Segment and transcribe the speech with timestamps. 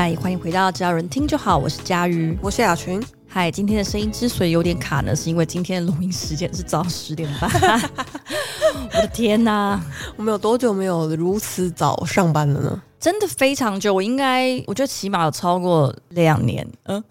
[0.00, 3.02] 嗨，欢迎回到只要人听就好，我是佳瑜，我是雅群。
[3.26, 7.50] 嗨，今天的声音之所以有点卡呢，是因为今天的录音时间是早上十点半。
[8.94, 9.84] 我的天哪，
[10.14, 12.80] 我们有多久没有如此早上班了呢？
[13.00, 16.64] 真的非常久，我应该我觉得起码有超过两年。
[16.84, 17.02] 嗯。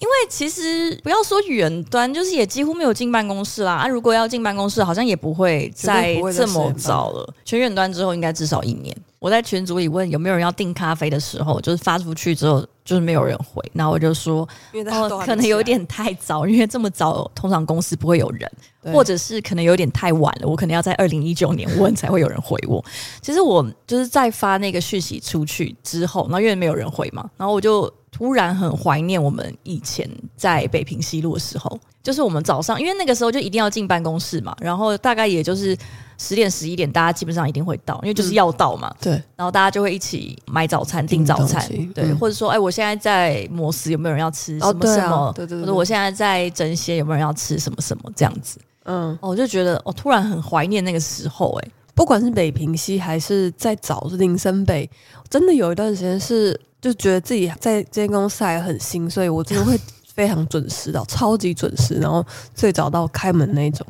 [0.00, 3.74] 因为其实不要说远端，就是也几乎没有进办公室啦。
[3.74, 7.32] 啊，如果要进办公室，好像也不会再这么早了。
[7.44, 8.96] 全远端之后，应该至少一年。
[9.20, 13.62] 我在群组里问有没有人要订咖啡的时候，就是发出去之后，就是没有人回。
[13.74, 14.48] 然后我就说，
[14.90, 18.50] 哦，可能有点太早， 因为这么早通常公司不会有人，
[18.94, 22.82] 或者是可能有点太晚了，我可能要在二零一九年问才会有人回我。
[23.20, 27.92] 其实我就是在发那个讯息出去之后，然后因为没有人回嘛，然后我就。
[28.12, 35.78] 突然很怀念我们以前在北平西路的时候，就是我们早上，因为那个时候就一定要进办公室嘛，然后大概也就是
[36.20, 38.94] 十点十一点，大家基本上一定会到，因为就是要到嘛。
[39.00, 45.16] 对，然后大家就会一起买早餐、订早餐，对，嗯、或者说，哎，我现在在摩斯，有没有人要吃什么什么？
[45.16, 48.60] 哦、对，啊、对对对，或者我现在在争鲜，有没有人要吃什么什么这样子？
[48.84, 54.88] 嗯，我就觉得，我突然很怀念那个时候、欸，哎，不管是北平西还是在早是林森北，
[55.28, 56.60] 真的有一段时间是。
[56.82, 59.78] 就觉得自己在这间公司还很新，所以我真的会
[60.14, 62.24] 非常准时到，超级准时，然后
[62.54, 63.86] 最早到开门那种。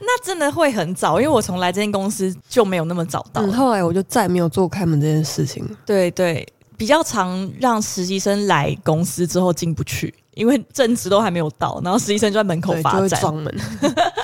[0.00, 3.42] 那真的会很早，因为我从来这间公司就没有那么早到。
[3.42, 5.64] 嗯，后来我就再没有做开门这件事情。
[5.86, 13.20] 对对，比较常让实习生来公司之后进不去，因为正职都还没有到，然后实习生就在门口发展。
[13.20, 13.54] 装门。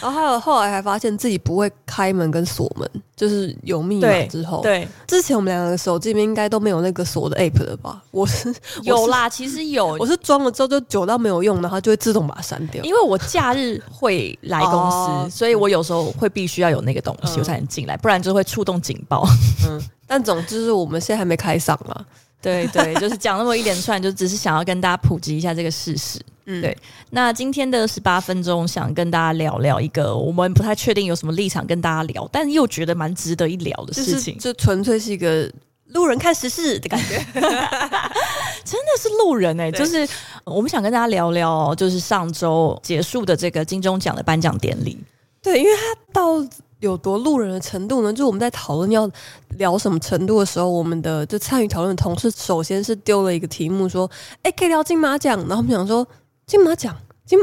[0.00, 4.60] 然后还有后来还发现自己不会开门跟锁门，就是有密码之后。
[4.62, 8.02] 对，对之前我们两个手机里面应该都没有那个锁的 app 了吧？
[8.10, 12.82] 我是有啦，其实有，我是装了之后就久到没有用，然后就会自动把它删掉。
[12.84, 19.26] 因为我假日会来公司，哦、所以我有时候会必须要有那个东西、嗯、我才能进来，不然就会触动警报。
[19.68, 22.04] 嗯，但总之是我们现在还没开嗓嘛。
[22.40, 26.20] 对对，就是讲那么一连串，就只是想要跟大家普及一下这个事实。
[26.48, 26.76] 嗯，对。
[27.10, 34.36] 那今天的十八分钟，想跟大家聊聊一个我们不太确定有什么立场跟大家聊，但又觉得蛮值得一聊的事情。
[34.38, 35.50] 就纯粹是一个
[35.88, 39.72] 路人看时事的感觉， 真的是路人哎、欸！
[39.72, 40.08] 就是
[40.44, 44.98] 我们想跟大家聊聊，就是上周结束的这个金钟奖的颁奖典礼。
[45.42, 46.44] 对，因为他到。
[46.80, 48.12] 有多路人的程度呢？
[48.12, 49.10] 就我们在讨论要
[49.56, 54.08] 聊什么程度的时候，我们的就参与讨论的同事首先是丢了一个题目，说
[54.44, 56.06] ：“哎，可以聊金马奖。”然后我们想说
[56.48, 57.38] ：“金马奖，金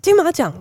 [0.00, 0.52] 金马奖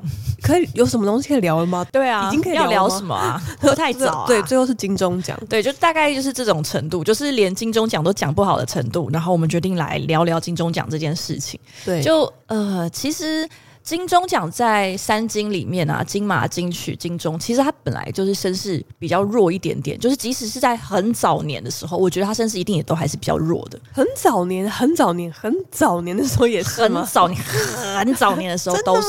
[0.41, 2.71] 可以有什么东西可以聊了吗？”对啊，已经可以聊了？
[2.73, 3.39] 要聊什么啊？
[3.61, 4.25] 都 太早啊。
[4.25, 5.39] 对，最后是金钟奖。
[5.47, 9.09] 对，就大概就是这种程度，就是连金钟奖都讲不好的程度。
[9.11, 11.59] 然后我们决定来聊聊金钟奖这件事情。
[11.85, 13.47] 对，就呃，其实。
[13.89, 19.97] 金钟奖在三金里面啊，金马、金曲、金钟，其实它本来就是声势比较弱一点点。
[19.97, 23.79] 就是即使是在很早年的时候，我觉得它声势一定也都还是比较弱的。
[23.91, 27.41] 很早年、很早年、很早年的时候也是很早年、
[27.97, 29.07] 很早年的时候都是。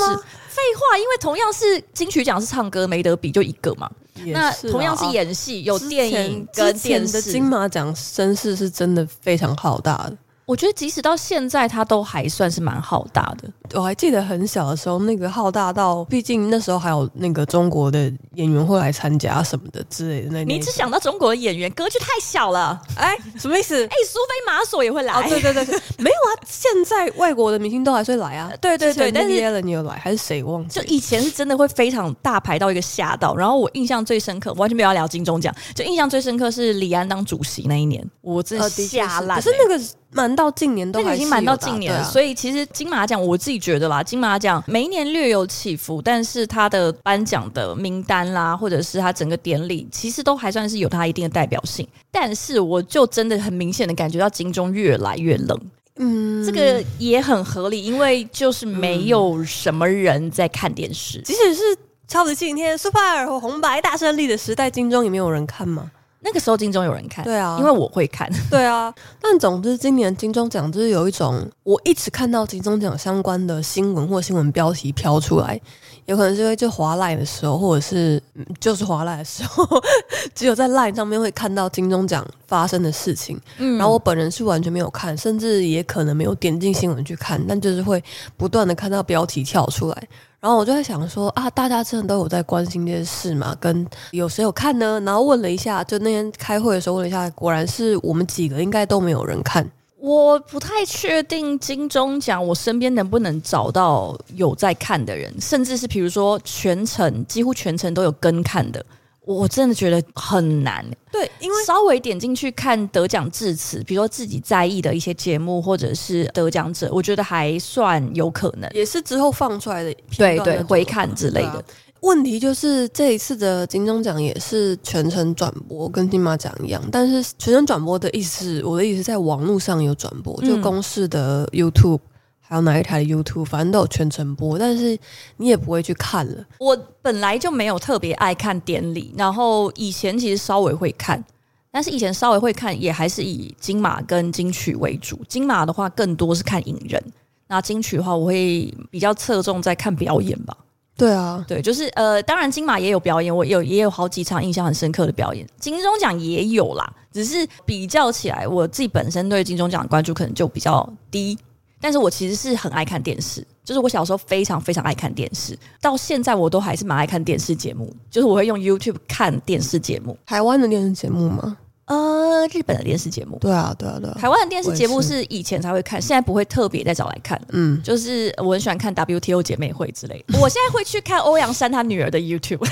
[0.49, 3.91] 废话，因为同样是金曲奖是唱歌没得比，就一个嘛。
[4.29, 7.13] 那同样是演戏，有电影跟电视。
[7.13, 10.17] 的金马奖声势是真的非常浩大的。
[10.51, 13.49] 我觉得即使到现在，它都还算是蛮浩大的。
[13.79, 20.31] 我还记得很小的时候，那个浩大到，毕竟那时候还有那个中国的演员会来参加什么的之类的。
[20.33, 22.83] 那你只想到中国的演员，格局太小了。
[22.97, 23.87] 哎，什么意思？
[23.87, 25.15] 哎，苏菲玛索也会来。
[25.15, 26.43] 哦，对对对对，没有啊。
[26.45, 28.53] 现在外国的明星都还是会来啊。
[28.61, 30.81] 对对对，但是你有来还是谁忘记？
[30.81, 33.37] 就以前是真的会非常大牌到一个吓到。
[33.37, 39.41] 然后我印象最深刻，完全没有要聊金钟奖，就印象最深刻是李安当主席那一年，我真的吓烂。
[39.41, 39.81] 可是那个。
[40.13, 51.87] 蛮到近年都还是已经蛮到近年了，所以其实金马奖我自己觉得啦，金马奖每一年略有起伏，但是它的颁奖的名单啦，或者是它整个典礼，其实都还算是有它一定的代表性。
[52.11, 55.61] 但是我就真的很明显的感觉到金钟越来越冷，
[55.97, 61.63] 嗯，这个也很合理，因为就是没有什么人在看电视，即使是
[62.09, 65.91] 超级星期天、Super 或红白大胜利的时代，金钟也没有人看吗？
[66.23, 68.93] 那个时候金钟有人看，对啊，因为我会看， 对啊。
[69.21, 75.59] 但总之今年金钟奖就是有一种，我一直看到金钟奖相关的新闻或新闻标题飘出来，
[76.05, 78.23] 有可能是因为就滑赖的时候，或者是
[78.61, 79.67] 就是滑赖的时候，
[80.35, 83.41] 只有在赖上面会看到金钟奖发生的事情。
[83.57, 88.03] 嗯，然后我本人是完全没有看，甚至也可能没有点进新闻去看，但就是会
[88.37, 90.09] 不断的看到标题跳出来。
[90.41, 93.55] 然后我就在想说啊，大家真的都有在关心这件事嘛？
[93.61, 94.99] 跟有谁有看呢？
[95.05, 99.71] 然后问了一下，就那天开会的时候问了一下，果然是我们几个应该都没有人看。
[99.99, 108.83] 我不太确定金钟奖我身边能不能找到有在看的人，甚至是比如说全程几乎全程都有跟看的，
[109.25, 110.85] 我真的觉得很难。
[111.13, 121.49] 对，因为稍微点进去看得奖致辞，比如说自己在意的一些节目或者是得奖者，我觉得还算有可能，也是之后放出来的对对回看之类的。
[121.49, 121.65] 啊、
[122.01, 131.99] 问题就是这一次的金钟奖也是全程转播，跟金马奖一样，但是全程转播的意思，我的意思在网络上有转播，就公视的 YouTube。
[131.99, 132.10] 嗯
[132.51, 134.99] 还有哪一台的 YouTube，反正都有全程播，但是
[135.37, 136.45] 你也不会去看了。
[136.59, 141.25] 我本来就没有特别爱看典礼，然后以前其实稍微会看，
[141.71, 145.17] 但是以前稍微会看，也还是以金马跟金曲为主。
[145.29, 147.01] 金马的话更多是看影人，
[147.47, 150.57] 那金曲的话我会比较侧重在看表演吧。
[150.97, 155.47] 对啊，对，就是呃，当然金马也有表演，我有也有好几场印象很深刻的表演。
[155.61, 161.39] 金钟奖也有啦，只是比较起来，我自己本身对金钟奖的关注可能就比较低。
[161.81, 170.17] 但是我其实是很爱看电视，就是我小时候非常非常爱看电视，到现在我都还是蛮爱看电视节目，就是我会用 YouTube 看电视节目。
[170.27, 171.57] 台湾的电视节目吗？
[171.87, 173.37] 呃，日本的电视节目。
[173.41, 174.17] 对啊，对啊，对啊。
[174.21, 177.41] 台湾的电视节目是以前才会看，现在不会特别再找来看。
[177.49, 180.39] 嗯，就是我很喜欢看 WTO 姐妹会之类的。
[180.39, 182.65] 我现在会去看欧阳珊他女儿的 YouTube。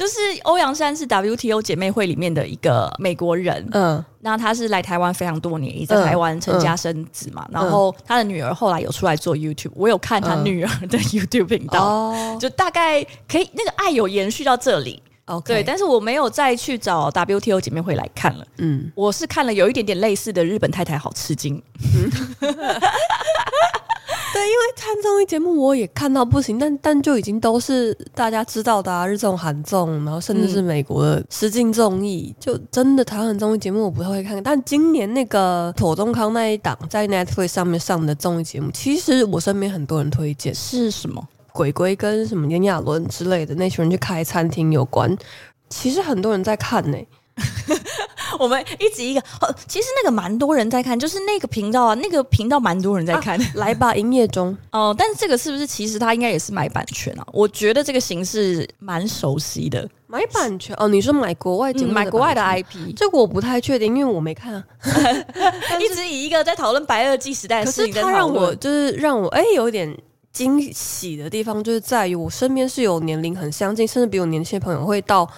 [0.00, 15.42] 啊，就是欧阳山是 WTO 姐妹会里面的一个美国人，嗯，那他是来台湾非常多年，也在台湾成家生子嘛，然后他的女儿后来有出来做 YouTube，我有看他女儿的 YouTube 频道，哦、就大概可以那个爱有延续到这里，Okay.
[15.42, 21.62] 对，但是我没有再去找 WTO 姐妹会来看了，嗯，我是看了有一点点类似的日本太太好吃惊。
[21.94, 22.10] 嗯
[24.32, 34.40] 对，因为看综艺节目我也看到不行，但但就已经都是大家知道的啊，日综、韩综，然后甚至是美国的实境综艺，嗯、就真的台湾综艺节目我不太会看。
[34.42, 41.26] 但今年那个庹宗康那一档在 Netflix 上面上的综艺节目，其实我身边很多人推荐，是什么？
[41.52, 45.16] 鬼鬼跟什么炎亚纶之类的那群人去开餐厅有关，
[45.68, 47.06] 其实很多人在看呢、欸。
[48.38, 49.22] 我们一集一个，
[49.66, 53.40] 其实那个蛮多人在看，就是那个频道啊，那个频道蛮多人在看。
[53.40, 54.94] 啊、来吧，营业中哦。
[54.96, 57.26] 但是这个是不是其实他应该也是买版权啊？
[57.32, 60.88] 我觉得这个形式蛮熟悉的，买版权哦。
[60.88, 64.64] 你说买国外节目、嗯，买国外的 IP， 这个我不太确定，因为我没看啊。
[65.80, 69.96] 一直以一个在讨论白垩纪时代的事情在讨论，可是他让我就是让我哎有一点
[70.32, 75.28] 惊喜的地方，就是在于我身边是有年龄很相近，甚至比我年轻的朋友会到。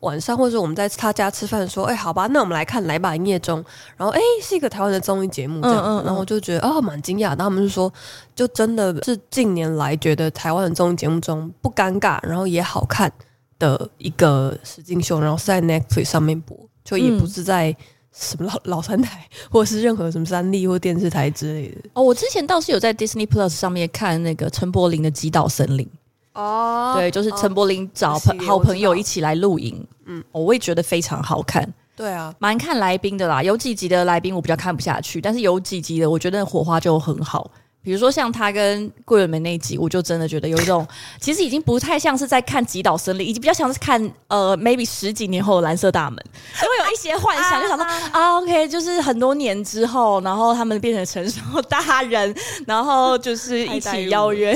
[0.00, 3.60] 晚上，或者我们在他家吃饭，说：“哎、欸，好吧，那我们来看《来吧营业中》。”
[3.96, 5.78] 然后，哎、欸，是一个台湾的综艺节目，这样。
[5.78, 7.28] 嗯嗯嗯、然后我就觉得，哦，蛮惊讶。
[7.28, 7.92] 然后他们就说，
[8.34, 13.10] 就真的是近年来觉得台湾的综艺节目中不尴尬，然后也好看
[13.58, 15.18] 的一个实境秀。
[15.18, 17.74] 然后是在 Netflix 上面播，就也不是在
[18.12, 21.76] 什么老老三台，或者是任何什么三立或电视台之类的。
[21.94, 25.86] 哦，我之前倒是有在 Disney Plus 上面看那个陈柏霖的《极岛森林》。
[26.36, 31.66] 哦，对，就是陈柏霖找朋好朋友一起来露营，嗯，我也觉得非常好看。
[31.96, 37.50] 对啊，蛮看来宾的啦，有几集的来宾我比较看不下去，但是有几集的我觉得火花就很好。
[37.86, 40.84] 比如说像他跟桂纶镁那一集，我就真的觉得有一种，
[41.20, 52.34] 其实已经不太像是在看《极岛森林》，已经比较像是看呃，maybe 十几年后的蓝色大门，因为有一些幻想，就想说啊，OK，就是很多年之后，然后他们变成成熟大人，
[52.66, 54.52] 然后就是一起邀约，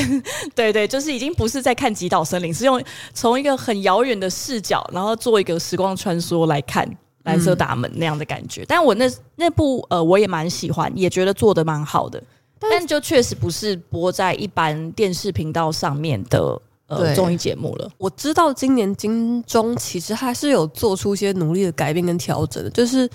[0.57, 2.83] 对对，就是已经不是在看《极岛森林》，是用
[3.15, 6.85] 从一个很遥远的视角，然后做一个时光穿梭来看
[7.23, 8.65] 蓝色大门那样的感觉。
[8.67, 12.21] 但我那那部呃，我也蛮喜欢，也觉得做的蛮好的。
[12.69, 17.91] 但就确实不是播在一般电视频道上面的呃综艺节目了。
[17.97, 23.09] 我知道今年金钟其实还是有做出一些努力的改变跟调整的，就是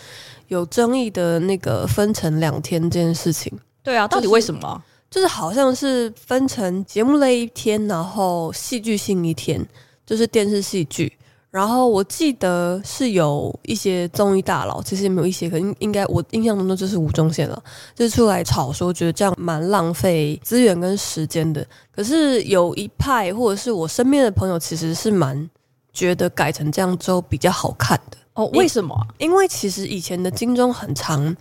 [0.47, 3.51] 有争议的那个分成两天这件事情。
[3.83, 4.81] 对啊，到底为什么？
[5.09, 9.63] 就是、就是好像是分成节目类一天，然后戏剧性一天，
[10.05, 11.11] 就是电视戏剧。
[11.55, 17.63] 然后我记得是有一些综艺大佬，其实也没有一些，可能应该我印象中的就是吴宗宪了，
[17.95, 21.65] 就是出来吵说觉得这样蛮浪费资源跟时间的。
[21.95, 25.49] 可是有一派或者是我身边的朋友，其实是蛮
[25.93, 28.17] 觉得改成这样之后比较好看的。
[28.33, 28.93] 哦，为什么？
[29.17, 31.33] 因为其实以前的金钟很长，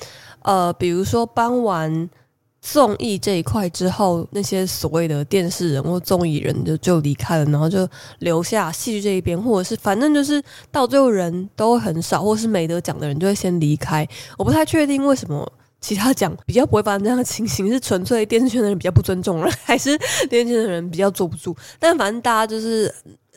[0.43, 2.09] 呃，比如说傍晚。
[2.67, 7.87] 综艺这一块之后，那些所谓的电视人或综艺人就就离开了，然后就
[8.21, 10.43] 留下戏剧这一边，或者是反正就是
[10.73, 14.09] 到最后人都很少，或是没得奖的人就会先离开。
[14.39, 15.47] 我不太确定为什么
[15.79, 19.99] 其他奖比较不会发生这样的情形，是纯粹电视圈的人比较不尊重人，还是
[20.31, 21.55] 电视圈的人比较坐不住？
[21.79, 22.93] 但反正大家就是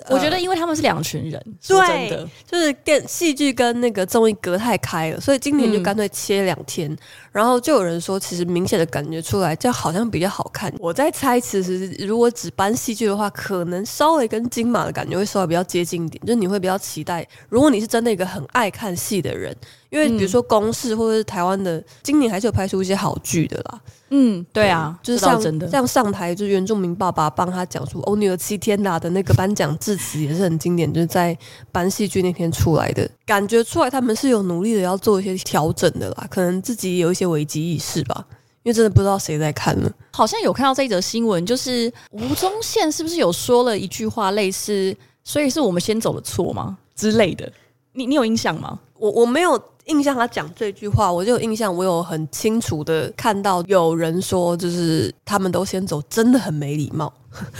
[0.10, 6.89] 我觉得，因为他们是两群人，说真的，就是电戏剧跟那个综艺隔太开了，所以今年就干脆切两天。
[6.92, 6.98] 嗯、
[7.32, 10.72] 然后就有人说，其实明显的感觉出来，这好像比较好看。
[10.80, 17.27] 我在猜，其实如果只搬戏剧的话，可能稍微跟金马的感觉会稍微比较接近一点，就是你会比较期待。
[17.50, 19.56] 如果你是真的一个很爱看戏的人。
[19.89, 23.82] 因为比如说公视或者是台湾的，今年还是有拍出一些好剧的啦。
[24.10, 31.38] 嗯，对啊，就是像像上台就是原住民爸爸帮他讲出《欧尼尔七天》啦的那个颁奖致辞也是很经典，就是在
[31.74, 38.25] 颁戏剧那天出来的，感觉出来他们是有努力的要做一些调整的啦，可能自己有一些危机意识吧，
[38.63, 39.91] 因为真的不知道谁在看呢。
[40.12, 47.51] 好像有看到这一则新闻，就是吴宗宪是不是有说了一句话类似“所以是我们先走的错吗”之类的？
[47.98, 48.80] 你你有印象吗？
[48.98, 49.62] 我我没有。
[49.88, 57.13] 印象他讲这句话，我就有印象，我有很清楚的看到有人说，就是他们都先走，真的很没礼貌，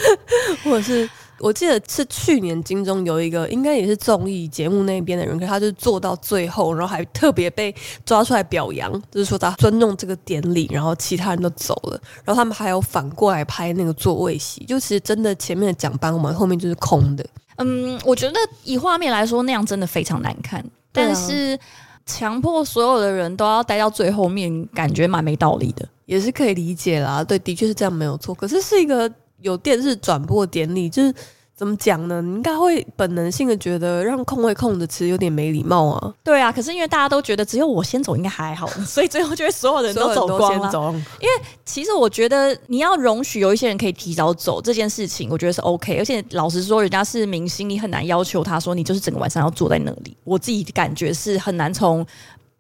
[0.62, 7.74] 或者是我记得是去年金钟有一个，应该也是综艺节目那边的人，可他就做到最后，然后还特别被
[8.06, 17.26] 抓出来表扬，就是说他尊重这个典礼，然后其他人都走了，然后他们还有反过来拍那个座位席，就其实真的前面的奖颁完后面就是空的。
[17.58, 21.60] 嗯，我觉得以画面来说，那样真的非常难看，但是。
[22.10, 27.22] 强迫所有的人都要待到最后面，感觉蛮没道理的，也是可以理解啦。
[27.22, 28.34] 对，的确是这样，没有错。
[28.34, 29.12] 可是是一个
[29.42, 31.14] 有电视转播典礼，就是。
[31.58, 32.22] 怎么讲呢？
[32.22, 36.14] 你应该会本能性的觉得让空位空着其实有点没礼貌啊。
[36.24, 40.94] 对啊，可是因为大家都觉得只有我先走应该还好， 所以最后就会所有人都走光了。
[41.20, 41.34] 因为
[41.66, 45.98] 其实我觉得你要容许有一些人可以提早走这件事情，我觉得是 OK。
[45.98, 50.16] 而且老实说，人家是明星，你很难要求他说你就是整个晚上要坐在那里。
[50.24, 52.06] 我自己感觉是很难从。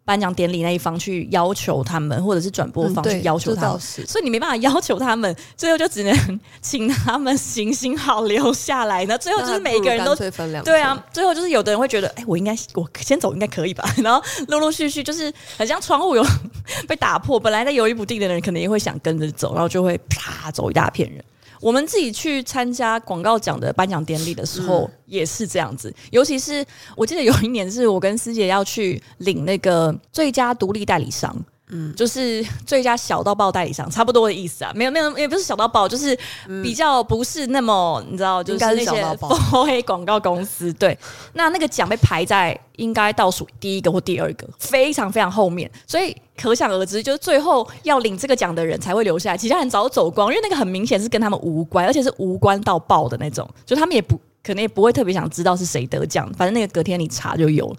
[0.07, 9.03] 颁奖典礼那一方去要求他们，或者是转播方去要求他们，嗯、所以你没办法要求他们， 最后就只能请他们行行好留下来。
[9.03, 10.15] 那最后就是每一个人都
[10.63, 13.83] 对啊，最后就是有的人会觉得，哎、欸，我应该我先走应该可以吧？
[13.97, 16.25] 然后陆陆续续就是很像窗户有
[16.87, 21.21] 被打破，本来在犹豫不定的人，可能也会想跟着走，然后就会啪走一大片人。
[21.59, 31.35] 我们自己去参加广告奖的颁奖典礼的时候也是这样子，尤其是我记得有一年是我跟师姐要去领那个最佳独立代理商。
[31.69, 34.71] 嗯，就是最佳小到爆代理商，差不多的意思啊。
[34.73, 36.17] 没有，没有，也不是小到爆，就是
[36.63, 40.71] 比较不是那么，你知道，就是那些 4A 广告公司。
[40.73, 40.97] 对，
[41.33, 57.75] 那那个奖被排在应该倒数第一个或第二个，非常非常后面，所以可想而知，就是最后要领这个奖的人才会留下来，其他人早走光，因为那个很明显是跟他们无关，而且是无关到爆的那种，就他们也不可能也不会特别想知道是谁得奖，反正那个隔天你查就有了。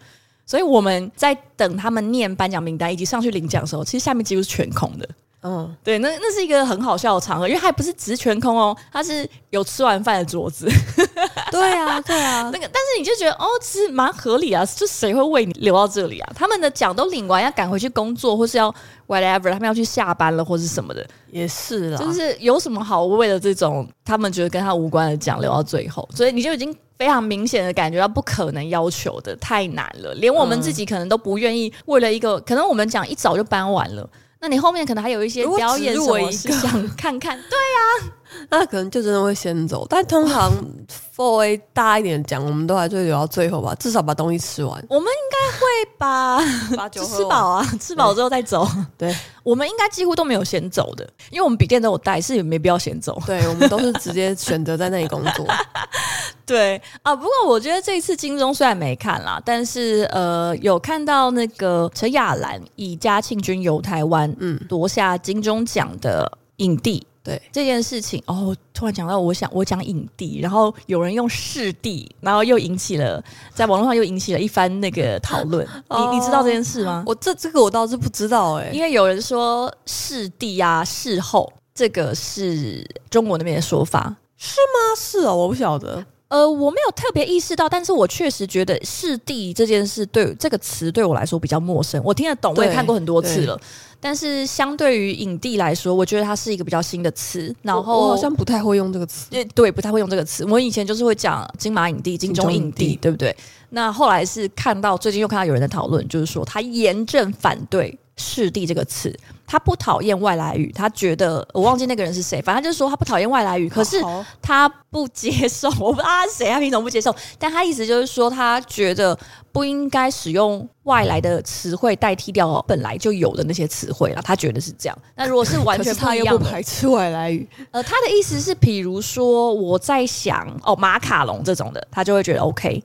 [0.48, 5.06] 所以我们在等他们念颁奖名单以及上去领奖的时候，其实下面几乎是全空的。
[5.42, 10.66] 嗯，对，那那是一个很好笑的场合，因为还不是只是全空哦，它是有吃完饭的桌子。
[11.52, 16.32] 对啊，对啊， 那个，但是你就觉得哦，其实蛮合理啊，就谁会为你留到这里啊？
[16.34, 18.74] 他们的奖都领完，要赶回去工作，或是要
[19.06, 21.98] whatever，他们要去下班了，或是什么的，也是啦。
[21.98, 34.08] 就是有什么好为了这种他们觉得跟他无关的奖留到最后，所以你就已经非常明显的感觉到不可能要求的太难了，连我们自己可能都不愿意为了一个，可能我们讲一早就搬完了。
[34.40, 37.36] 那你后面可能还有一些表演什么，是想看看？
[37.36, 38.17] 对呀、啊，
[38.50, 39.86] 那可能就真的会先走。
[39.88, 40.52] 但通常
[41.16, 44.72] 4A 大一点讲，我们都还是会留到最后吧，至少把东西吃完。
[44.88, 45.66] 我们应该会
[45.98, 48.68] 把把酒吃饱啊，吃饱之后再走。
[48.96, 53.20] 对，我们应该几乎都没有先走的，因为我们笔电都有带，是也没必要先走。
[53.26, 55.46] 对，我们都是直接选择在那里工作。
[56.46, 67.04] 对啊，不过我觉得这一次金钟虽然没看啦，但是呃，有看到那个陈雅兰以《嘉庆君游台湾》嗯夺下金钟奖的影帝。
[67.28, 75.66] 对这件事情，哦，突然讲到，我想我讲影帝，然后有人用视帝，然后又引起了在网络上又引起了一番那个讨论。
[75.88, 77.04] 哦、你你知道这件事吗？
[77.06, 84.96] 我这这个我倒是不知道哎、欸，因为有人说视帝啊，视后这个是中国那边的说法，是吗？
[84.96, 86.04] 是哦，我不晓得。
[86.28, 92.00] 呃，我没有特别意识到，但是我确实觉得“视帝”这件事对这个词对我来说比较陌生。
[92.04, 93.58] 我听得懂，我也看过很多次了，
[93.98, 97.54] 但是相对于影帝来说，我觉得它是一个比较新的词。
[97.62, 100.44] 然后我，我好像不太会用这个词，对对，不太会用这个词。
[100.44, 103.34] 我以前就是会讲金马影帝、金钟影帝，对不对？
[103.70, 109.18] 那后来是看到最近又看到有人在讨论，就是说他严正反对“视帝”这个词。
[109.48, 113.98] 他不讨厌外来语，他觉得我忘记那个人是谁，反正就是说他不讨厌外来语，可是
[114.42, 115.70] 他不接受。
[115.80, 117.14] 我不知道他是谁，他凭什么不接受？
[117.38, 119.18] 但他意思就是说，他觉得
[119.50, 124.20] 不应该使用外来的词汇代替掉本来就有的那些词汇了。
[124.20, 124.98] 他觉得是这样。
[125.16, 127.48] 那如果是完全不一样，他又不排斥外来语。
[127.70, 132.84] 呃，他的意思是，比如说我在想哦，马卡龙这种的，他就会觉得 OK。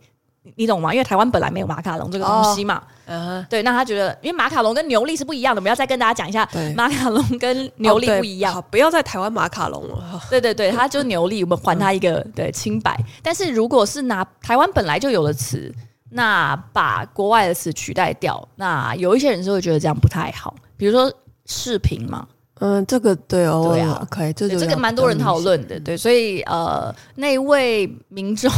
[0.56, 0.94] 你懂吗？
[0.94, 2.82] 因为台湾本来没有马卡龙这个东西嘛。
[3.06, 3.48] 嗯、oh, uh，huh.
[3.50, 8.54] 对，那他觉得，因为马卡龙跟牛力是不一样的，我们要再跟大家讲一下，对马卡龙跟牛力不一样。
[8.54, 10.22] Oh, 不要在台湾马卡龙了。
[10.30, 12.98] 对对对，他就是牛力，我们还他一个对清白。
[13.22, 15.74] 但是如果是拿台湾本来就有的词，
[16.10, 20.54] 那把国外的词取代掉，那有一些人是会觉得这样不太好。
[20.78, 21.12] 比如说
[21.46, 22.28] 视频嘛，
[22.60, 28.52] 嗯，这个对哦，对啊，可以，这个蛮多人讨论的，对，所以呃，那位民众。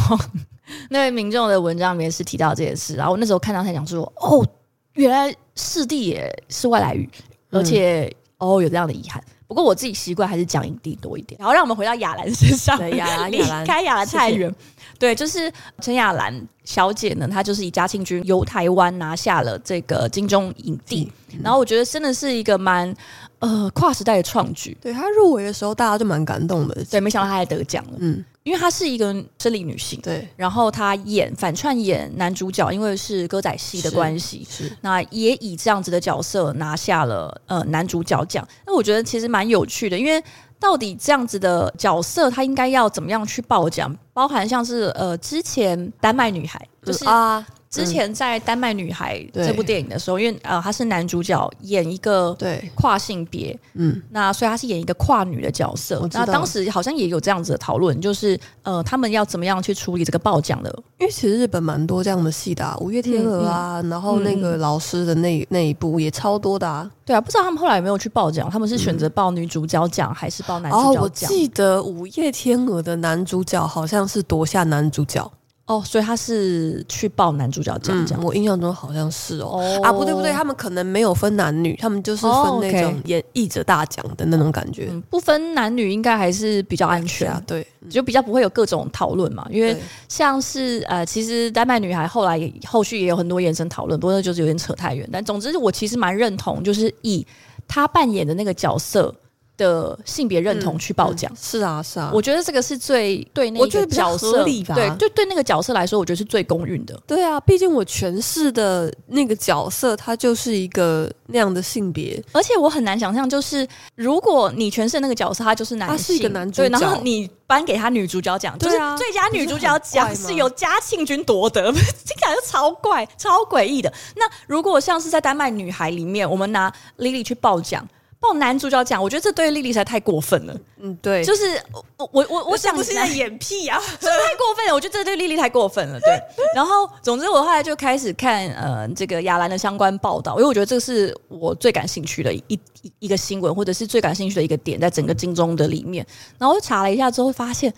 [0.90, 4.46] 那位民众的文章里面是提到这件事，然后我那时候看到他讲说：“哦，
[4.94, 7.10] 原来四弟也是外来语，
[7.52, 8.06] 而且、
[8.40, 9.24] 嗯、哦有这样的遗憾。
[9.48, 14.54] 不过我自己习惯还是讲影帝多一点。”然后让我们回到亚兰身上，亚兰 离开亚兰太远。
[14.98, 22.92] 对，就是陈亚兰小姐呢，她就是以嘉庆君游台湾拿下了这个金钟影帝，嗯、然后我觉得真的是一个蛮
[23.40, 24.76] 呃跨时代的创举。
[24.82, 26.84] 对，她入围的时候，大家就蛮感动的。
[26.86, 27.98] 对，没想到她还得奖了。
[28.00, 28.26] 嗯。
[28.46, 38.48] 因为她是一个生理女性，对，然后她演反串演男主角，因为是歌仔戏的关系，是，是那也以这样子的角色拿下了呃男主角奖。
[38.68, 40.24] 那我觉得其实蛮有趣的，因为
[40.60, 43.94] 到底这样子的角色，她应该要怎么样去报奖？
[44.14, 47.46] 包含像是呃之前丹麦女孩，就是啊。
[47.75, 56.08] 之前在《丹麦女孩》这部电影的时候，因为呃他是男主角演一个对跨性别，嗯，那所以他是演一个跨女的角色。
[56.13, 60.74] 那当时好像也有这样子的讨论，就是呃他们要怎么样去处理这个报奖的？
[61.00, 66.89] 因为其实日本蛮多这样的戏的，啊，《五月天鹅》啊，然后那个老师的那那一部也超多的啊。
[67.05, 68.50] 对啊，不知道他们后来有没有去报奖？
[68.50, 70.96] 他们是选择报女主角奖还是报男主角奖？
[70.96, 75.32] 哦，我记得《五月天鹅》的男主角好像是夺下男主角。
[75.68, 79.80] 哦，所以他是去报男主角这样讲，我印象中好像是哦。
[79.82, 84.92] 啊，不对不对，他们可能没有分男女，他们就是分那种演译者大奖的那种感觉。
[85.10, 89.44] 不分男女应该还是比较安全啊，对，就比较不会有各种讨论嘛。
[89.50, 89.76] 因为
[90.08, 95.10] 像是呃，其实丹麦女孩后来后续也有很多延伸讨论，不过就是有点扯太远。
[95.12, 97.26] 但总之，我其实蛮认同，就是以
[97.68, 99.12] 他扮演的那个角色。
[99.58, 107.00] 的性别认同去报奖、嗯嗯、是啊是啊，我觉得这个是最对那个角色对，就对那个角色来说，我觉得是最公允的。
[107.08, 123.92] 对啊，毕竟我诠释的那个角色，他就是一个那样的性别，而且我很难想象，就是如果你诠释那个角色，他就是男性，他是一个男主角，对，然后你颁给他女主角奖，就是最佳女主角奖是由嘉庆君夺得， 听起来就超怪、超诡异的。
[124.16, 127.88] 那如果像是在丹麦女孩里面，我们拿 Lily 去报奖。
[128.20, 130.58] 报男主角讲，我觉得这对莉莉实在太过分了。
[130.80, 131.62] 嗯，对，就是
[131.98, 134.74] 我我我我想不是在演屁啊， 这太过分了。
[134.74, 136.00] 我觉得这对莉莉太过分了。
[136.00, 136.20] 对，
[136.56, 142.44] 然后总之我后来就开始看呃这个亚兰的相关报道，因为我觉得这是我最感兴趣的一
[142.82, 146.06] 一一个新闻，或者是最感兴趣的一个点，在整个金钟的里面。
[146.40, 147.72] 然后我查了一下之后，发现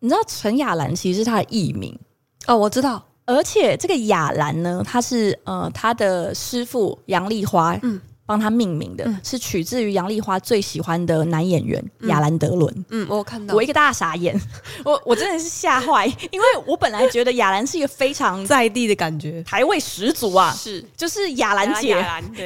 [0.00, 1.98] 你知道陈亚兰其实是她的艺名
[2.46, 8.00] 哦，我知道，而且这个雅兰呢，她是呃她的师傅杨丽花，嗯。
[8.24, 12.84] 帮他命名的、嗯、是取自于杨丽花最喜欢的男演员亚兰德伦。
[12.90, 14.38] 嗯，我看到，我一个大傻眼，
[14.84, 20.84] 我我真的是吓坏，因为我本来觉得亚兰是一个非常 在地的感觉，台味十足啊，是。
[20.96, 21.90] 就是亚兰姐，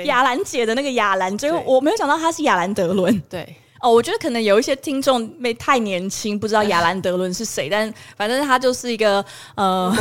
[0.05, 3.57] 亚兰姐的那个亚兰，结果我没有想到他是亚兰德伦，对。
[3.87, 9.97] 哦，我觉得可能有一些听众没太年轻，不知道亚兰德伦是谁，但反正他就是一个呃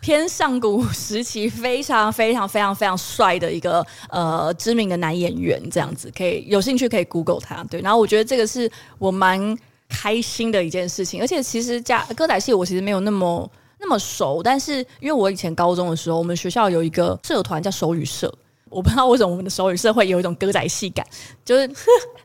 [0.00, 7.64] 偏上古时期非常非常非常非常帅的一个呃知名的男演员，这样子可以有兴趣可以 Google 他。
[7.64, 13.50] 对，然后我觉得这个是我蛮开心的一件事情，而且其实加歌仔戏我其实没有那么
[13.80, 18.32] 那么熟，但是因为我以前高中的时候，我们学校有一个社团叫手语社。
[18.70, 21.06] 我不知道为什么我们的手语社会有一种歌仔戏感，
[21.44, 21.68] 就是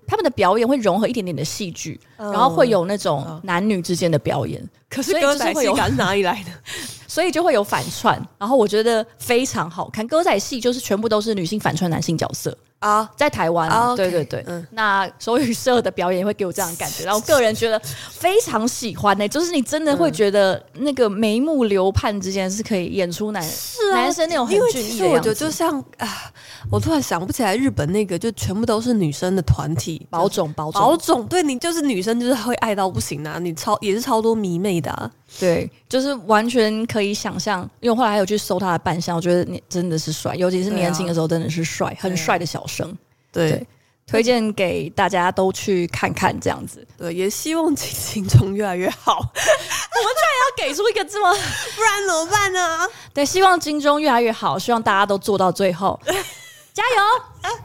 [0.06, 4.64] 他们的表演会融合一点点的戏剧，然后会有那种男女之间的表演。
[4.90, 6.52] 可是歌仔戏感哪里来的？
[7.08, 10.08] 所以就会有反串，然后我觉得非常好看。
[10.08, 12.56] 歌仔戏就是全部都是女性反串男性角色。
[12.84, 25.14] 啊，在台湾，啊，对对对，嗯，那手语社的表演会给我这样的感觉， 然后我个人觉得非常喜欢呢，就是你真的会觉得那个眉目流盼之间是可以演出男是男生那种很俊逸的样子。
[25.14, 26.30] 我觉得就像啊，
[26.70, 35.10] 我突然想不起来日本那个就全部都是女生的团体， 保种保种保种，对你就是女生就是会爱到不行啊，你超也是超多迷妹的啊。
[35.40, 42.96] 对，就是完全可以想象，因为后来还有去搜他的扮相，我觉得你真的是帅，尤其是年轻的时候真的是帅，啊、很帅的小生。
[43.32, 43.68] 对，对，
[44.06, 46.88] 推荐给大家都去看看，这样子。
[46.98, 49.18] 对，也希望金金钟越来越好。
[49.18, 51.32] 我们居然要给出一个这么，
[51.76, 52.88] 不然怎么办呢？
[53.14, 56.00] 对，希望金钟越来越好，希望大家都做到最后，
[56.74, 57.60] 加油！